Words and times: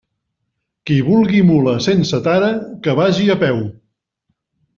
Qui 0.89 0.95
vulgui 1.09 1.41
mula 1.49 1.75
sense 1.89 2.21
tara, 2.29 2.49
que 2.89 2.97
vagi 3.01 3.29
a 3.37 3.37
peu. 3.45 3.61